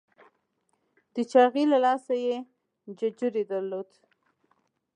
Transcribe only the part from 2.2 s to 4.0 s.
یې ججوری درلود.